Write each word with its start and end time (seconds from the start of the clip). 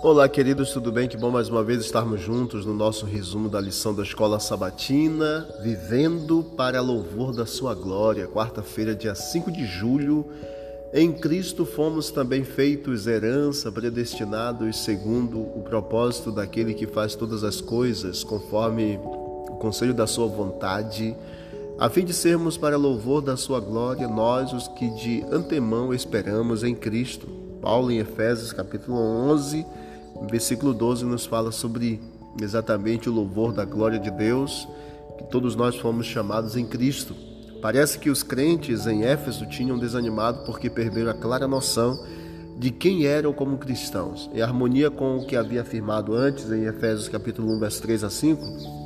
Olá, 0.00 0.28
queridos, 0.28 0.70
tudo 0.70 0.92
bem? 0.92 1.08
Que 1.08 1.16
bom 1.16 1.28
mais 1.28 1.48
uma 1.48 1.64
vez 1.64 1.80
estarmos 1.80 2.20
juntos 2.20 2.64
no 2.64 2.72
nosso 2.72 3.04
resumo 3.04 3.48
da 3.48 3.60
lição 3.60 3.92
da 3.92 4.04
Escola 4.04 4.38
Sabatina, 4.38 5.44
Vivendo 5.60 6.44
para 6.56 6.80
Louvor 6.80 7.34
da 7.34 7.44
Sua 7.44 7.74
Glória, 7.74 8.28
quarta-feira, 8.28 8.94
dia 8.94 9.16
5 9.16 9.50
de 9.50 9.66
julho. 9.66 10.24
Em 10.94 11.12
Cristo 11.12 11.66
fomos 11.66 12.12
também 12.12 12.44
feitos 12.44 13.08
herança, 13.08 13.72
predestinados 13.72 14.84
segundo 14.84 15.40
o 15.40 15.64
propósito 15.68 16.30
daquele 16.30 16.74
que 16.74 16.86
faz 16.86 17.16
todas 17.16 17.42
as 17.42 17.60
coisas, 17.60 18.22
conforme 18.22 19.00
o 19.02 19.56
conselho 19.56 19.92
da 19.92 20.06
Sua 20.06 20.28
vontade, 20.28 21.16
a 21.76 21.90
fim 21.90 22.04
de 22.04 22.14
sermos 22.14 22.56
para 22.56 22.76
louvor 22.76 23.20
da 23.20 23.36
Sua 23.36 23.58
glória, 23.58 24.06
nós 24.06 24.52
os 24.52 24.68
que 24.68 24.88
de 24.90 25.24
antemão 25.28 25.92
esperamos 25.92 26.62
em 26.62 26.72
Cristo. 26.72 27.26
Paulo 27.60 27.90
em 27.90 27.98
Efésios 27.98 28.52
capítulo 28.52 28.96
11 28.96 29.66
o 30.20 30.26
versículo 30.26 30.74
12 30.74 31.04
nos 31.04 31.26
fala 31.26 31.52
sobre 31.52 32.00
exatamente 32.40 33.08
o 33.08 33.12
louvor 33.12 33.52
da 33.52 33.64
glória 33.64 33.98
de 33.98 34.10
Deus, 34.10 34.68
que 35.16 35.24
todos 35.24 35.54
nós 35.54 35.76
fomos 35.76 36.06
chamados 36.06 36.56
em 36.56 36.66
Cristo. 36.66 37.14
Parece 37.60 37.98
que 37.98 38.10
os 38.10 38.22
crentes 38.22 38.86
em 38.86 39.04
Éfeso 39.04 39.46
tinham 39.46 39.78
desanimado 39.78 40.44
porque 40.44 40.70
perderam 40.70 41.10
a 41.10 41.14
clara 41.14 41.48
noção 41.48 41.98
de 42.58 42.70
quem 42.70 43.06
eram 43.06 43.32
como 43.32 43.58
cristãos. 43.58 44.30
Em 44.32 44.40
harmonia 44.40 44.90
com 44.90 45.18
o 45.18 45.26
que 45.26 45.36
havia 45.36 45.62
afirmado 45.62 46.14
antes 46.14 46.50
em 46.50 46.64
Efésios 46.64 47.08
capítulo 47.08 47.52
1, 47.54 47.58
versos 47.58 47.80
3 47.80 48.04
a 48.04 48.10
5, 48.10 48.78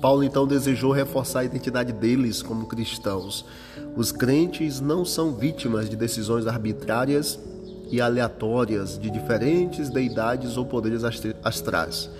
Paulo 0.00 0.22
então 0.22 0.46
desejou 0.46 0.92
reforçar 0.92 1.40
a 1.40 1.44
identidade 1.44 1.92
deles 1.92 2.42
como 2.42 2.66
cristãos. 2.66 3.44
Os 3.96 4.12
crentes 4.12 4.80
não 4.80 5.04
são 5.04 5.34
vítimas 5.34 5.88
de 5.88 5.96
decisões 5.96 6.46
arbitrárias 6.46 7.38
e 7.90 8.00
aleatórias 8.00 8.98
de 8.98 9.10
diferentes 9.10 9.88
deidades 9.88 10.56
ou 10.56 10.64
poderes 10.64 11.02
astrais. 11.42 12.10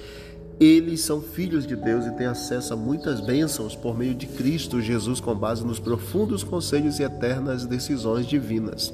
Eles 0.58 1.02
são 1.02 1.20
filhos 1.20 1.66
de 1.66 1.76
Deus 1.76 2.06
e 2.06 2.12
têm 2.12 2.26
acesso 2.26 2.72
a 2.72 2.76
muitas 2.76 3.20
bênçãos 3.20 3.76
por 3.76 3.96
meio 3.96 4.14
de 4.14 4.26
Cristo 4.26 4.80
Jesus 4.80 5.20
com 5.20 5.34
base 5.34 5.64
nos 5.64 5.78
profundos 5.78 6.42
conselhos 6.42 6.98
e 6.98 7.02
eternas 7.02 7.66
decisões 7.66 8.26
divinas. 8.26 8.92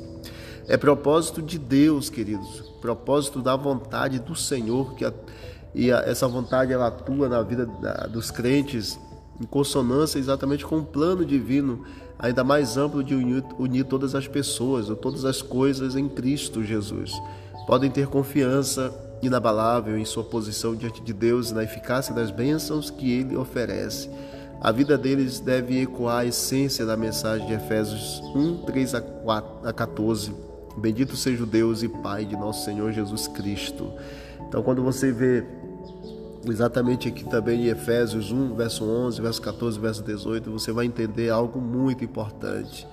É 0.67 0.77
propósito 0.77 1.41
de 1.41 1.59
Deus, 1.59 2.11
queridos, 2.11 2.61
propósito 2.81 3.41
da 3.41 3.55
vontade 3.55 4.19
do 4.19 4.35
Senhor 4.35 4.95
que 4.95 5.05
a, 5.05 5.13
e 5.73 5.93
a, 5.93 5.99
essa 6.01 6.27
vontade 6.27 6.73
ela 6.73 6.89
atua 6.89 7.29
na 7.29 7.43
vida 7.43 7.65
da, 7.67 8.07
dos 8.07 8.31
crentes 8.31 8.99
em 9.41 9.45
consonância 9.45 10.19
exatamente 10.19 10.65
com 10.65 10.79
o 10.79 10.85
plano 10.85 11.25
divino 11.25 11.85
ainda 12.23 12.45
mais 12.45 12.77
amplo 12.77 13.03
de 13.03 13.15
unir, 13.17 13.45
unir 13.59 13.85
todas 13.85 14.15
as 14.15 14.29
pessoas 14.29 14.89
ou 14.89 14.95
todas 14.95 15.25
as 15.25 15.43
coisas 15.43 15.97
em 15.97 16.09
Cristo 16.09 16.63
Jesus. 16.63 17.13
Podem 17.67 17.91
ter 17.91 18.07
confiança 18.07 18.95
inabalável 19.21 19.99
em 19.99 20.05
sua 20.05 20.23
posição 20.23 20.75
diante 20.75 21.03
de 21.03 21.13
Deus 21.13 21.51
e 21.51 21.55
na 21.55 21.65
eficácia 21.65 22.15
das 22.15 22.31
bênçãos 22.31 22.91
que 22.91 23.11
Ele 23.11 23.37
oferece. 23.37 24.09
A 24.61 24.71
vida 24.71 24.97
deles 24.97 25.41
deve 25.41 25.81
ecoar 25.81 26.19
a 26.19 26.25
essência 26.25 26.87
da 26.87 26.97
mensagem 26.97 27.45
de 27.49 27.55
Efésios 27.55 28.21
1, 28.35 28.59
3 28.59 28.95
a, 28.95 29.01
4, 29.01 29.69
a 29.69 29.73
14. 29.73 30.33
Bendito 30.77 31.17
seja 31.17 31.43
o 31.43 31.47
Deus 31.47 31.83
e 31.83 31.89
Pai 31.89 32.25
de 32.25 32.37
nosso 32.37 32.65
Senhor 32.65 32.93
Jesus 32.93 33.27
Cristo. 33.27 33.93
Então, 34.49 34.63
quando 34.63 34.83
você 34.83 35.11
vê 35.11 35.45
exatamente 36.47 37.09
aqui 37.09 37.25
também 37.25 37.67
em 37.67 37.69
Efésios 37.69 38.33
1, 38.33 38.55
verso 38.55 38.85
11, 38.85 39.21
verso 39.21 39.43
14, 39.43 39.79
verso 39.79 40.03
18, 40.03 40.51
você 40.51 40.73
vai 40.73 40.87
entender 40.87 41.31
algo 41.31 41.61
muito 41.61 42.05
importante. 42.05 42.87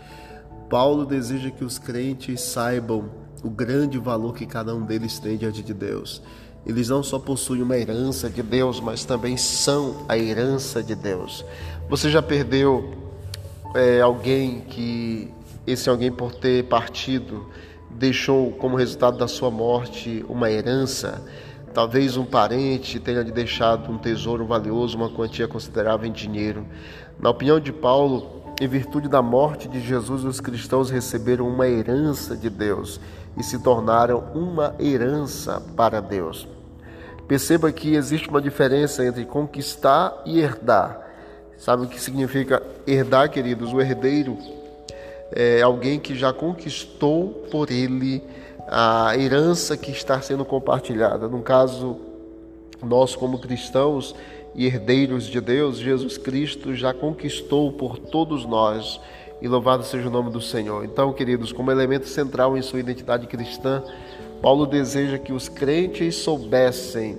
Paulo 0.70 1.06
deseja 1.06 1.50
que 1.50 1.64
os 1.64 1.80
crentes 1.80 2.42
saibam 2.42 3.10
o 3.44 3.50
grande 3.50 3.98
valor 3.98 4.36
que 4.36 4.46
cada 4.46 4.76
um 4.76 4.84
deles 4.84 5.18
tem 5.20 5.38
diante 5.38 5.64
de 5.64 5.74
Deus. 5.74 6.22
Eles 6.66 6.90
não 6.90 7.02
só 7.02 7.18
possuem 7.18 7.62
uma 7.62 7.78
herança 7.78 8.30
de 8.30 8.44
Deus, 8.44 8.80
mas 8.80 9.06
também 9.06 9.38
são 9.38 10.06
a 10.08 10.18
herança 10.18 10.84
de 10.84 10.94
Deus. 10.94 11.44
Você 11.90 12.10
já 12.10 12.22
perdeu 12.22 12.94
é, 13.74 14.02
alguém 14.02 14.62
que 14.62 15.34
esse 15.66 15.90
alguém 15.90 16.12
por 16.12 16.36
ter 16.36 16.66
partido 16.66 17.48
deixou 17.90 18.52
como 18.52 18.76
resultado 18.76 19.18
da 19.18 19.28
sua 19.28 19.50
morte 19.50 20.24
uma 20.30 20.52
herança? 20.52 21.24
Talvez 21.74 22.18
um 22.18 22.26
parente 22.26 23.00
tenha 23.00 23.22
lhe 23.22 23.32
deixado 23.32 23.92
um 23.92 23.98
tesouro 23.98 24.46
valioso, 24.46 24.98
uma 24.98 25.10
quantia 25.10 25.48
considerável 25.48 26.08
em 26.08 26.12
dinheiro. 26.12 26.66
Na 27.20 27.30
opinião 27.30 27.60
de 27.60 27.72
Paulo, 27.72 28.44
em 28.60 28.68
virtude 28.68 29.08
da 29.08 29.22
morte 29.22 29.68
de 29.68 29.80
Jesus, 29.80 30.24
os 30.24 30.42
cristãos 30.42 30.90
receberam 30.90 31.48
uma 31.48 31.68
herança 31.68 32.36
de 32.36 32.50
Deus 32.50 33.00
e 33.38 33.44
se 33.44 33.60
tornaram 33.60 34.26
uma 34.34 34.76
herança 34.80 35.62
para 35.76 36.02
Deus. 36.02 36.48
Perceba 37.28 37.72
que 37.72 37.94
existe 37.94 38.28
uma 38.28 38.42
diferença 38.42 39.06
entre 39.06 39.24
conquistar 39.24 40.24
e 40.26 40.40
herdar. 40.40 41.00
Sabe 41.58 41.84
o 41.84 41.88
que 41.88 42.02
significa 42.02 42.64
herdar, 42.88 43.30
queridos? 43.30 43.72
O 43.72 43.80
herdeiro 43.80 44.38
é 45.32 45.62
alguém 45.62 46.00
que 46.00 46.16
já 46.16 46.34
conquistou 46.34 47.46
por 47.52 47.70
ele 47.70 48.24
a 48.72 49.18
herança 49.18 49.76
que 49.76 49.90
está 49.90 50.22
sendo 50.22 50.46
compartilhada. 50.46 51.28
No 51.28 51.42
caso, 51.42 51.98
nós, 52.84 53.16
como 53.16 53.40
cristãos 53.40 54.16
e 54.54 54.66
herdeiros 54.66 55.26
de 55.26 55.42
Deus, 55.42 55.78
Jesus 55.78 56.18
Cristo 56.18 56.76
já 56.76 56.94
conquistou 56.94 57.72
por 57.72 57.98
todos 57.98 58.46
nós. 58.46 59.02
E 59.42 59.48
louvado 59.48 59.84
seja 59.84 60.08
o 60.08 60.12
nome 60.12 60.30
do 60.30 60.42
Senhor. 60.42 60.86
Então, 60.86 61.12
queridos, 61.14 61.52
como 61.52 61.72
elemento 61.72 62.08
central 62.08 62.58
em 62.58 62.62
sua 62.62 62.80
identidade 62.80 63.26
cristã, 63.26 63.82
Paulo 64.42 64.66
deseja 64.66 65.18
que 65.18 65.34
os 65.34 65.50
crentes 65.50 66.16
soubessem, 66.16 67.18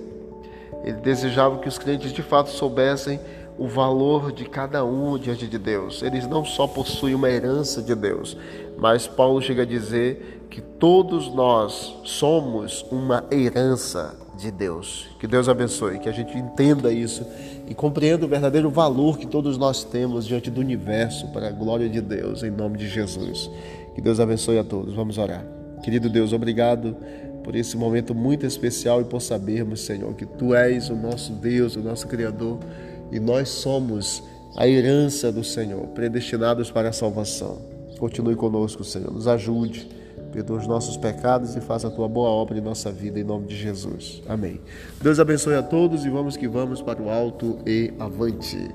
ele 0.83 0.97
desejava 0.97 1.59
que 1.59 1.67
os 1.67 1.77
crentes 1.77 2.13
de 2.13 2.23
fato 2.23 2.49
soubessem 2.49 3.19
o 3.57 3.67
valor 3.67 4.31
de 4.31 4.45
cada 4.45 4.83
um 4.83 5.17
diante 5.17 5.47
de 5.47 5.57
Deus. 5.57 6.01
Eles 6.01 6.27
não 6.27 6.43
só 6.43 6.67
possuem 6.67 7.15
uma 7.15 7.29
herança 7.29 7.81
de 7.81 7.93
Deus, 7.95 8.37
mas 8.77 9.07
Paulo 9.07 9.41
chega 9.41 9.63
a 9.63 9.65
dizer 9.65 10.45
que 10.49 10.61
todos 10.61 11.33
nós 11.33 11.95
somos 12.03 12.85
uma 12.91 13.23
herança 13.31 14.15
de 14.37 14.51
Deus. 14.51 15.07
Que 15.19 15.27
Deus 15.27 15.47
abençoe, 15.47 15.99
que 15.99 16.09
a 16.09 16.11
gente 16.11 16.37
entenda 16.37 16.91
isso 16.91 17.25
e 17.67 17.73
compreenda 17.73 18.25
o 18.25 18.29
verdadeiro 18.29 18.69
valor 18.69 19.17
que 19.17 19.27
todos 19.27 19.57
nós 19.57 19.83
temos 19.83 20.25
diante 20.25 20.49
do 20.49 20.59
universo 20.59 21.27
para 21.27 21.47
a 21.47 21.51
glória 21.51 21.87
de 21.87 22.01
Deus, 22.01 22.43
em 22.43 22.51
nome 22.51 22.77
de 22.77 22.89
Jesus. 22.89 23.49
Que 23.95 24.01
Deus 24.01 24.19
abençoe 24.19 24.57
a 24.57 24.63
todos. 24.63 24.93
Vamos 24.93 25.17
orar. 25.17 25.45
Querido 25.83 26.09
Deus, 26.09 26.33
obrigado 26.33 26.95
por 27.43 27.55
esse 27.55 27.77
momento 27.77 28.13
muito 28.13 28.45
especial 28.45 29.01
e 29.01 29.05
por 29.05 29.21
sabermos, 29.21 29.81
Senhor, 29.81 30.13
que 30.15 30.25
Tu 30.25 30.53
és 30.53 30.89
o 30.89 30.95
nosso 30.95 31.33
Deus, 31.33 31.75
o 31.75 31.79
nosso 31.81 32.07
Criador 32.07 32.59
e 33.11 33.19
nós 33.19 33.49
somos 33.49 34.23
a 34.55 34.67
herança 34.67 35.31
do 35.31 35.43
Senhor, 35.43 35.87
predestinados 35.87 36.71
para 36.71 36.89
a 36.89 36.93
salvação. 36.93 37.61
Continue 37.99 38.35
conosco, 38.35 38.83
Senhor, 38.83 39.11
nos 39.11 39.27
ajude, 39.27 39.87
perdoa 40.31 40.57
os 40.57 40.67
nossos 40.67 40.97
pecados 40.97 41.55
e 41.55 41.61
faça 41.61 41.87
a 41.87 41.91
tua 41.91 42.07
boa 42.07 42.29
obra 42.29 42.57
em 42.57 42.61
nossa 42.61 42.91
vida, 42.91 43.19
em 43.19 43.23
nome 43.23 43.47
de 43.47 43.55
Jesus. 43.55 44.21
Amém. 44.27 44.59
Deus 45.01 45.19
abençoe 45.19 45.55
a 45.55 45.63
todos 45.63 46.05
e 46.05 46.09
vamos 46.09 46.35
que 46.35 46.47
vamos 46.47 46.81
para 46.81 47.01
o 47.01 47.09
alto 47.09 47.59
e 47.65 47.93
avante. 47.99 48.69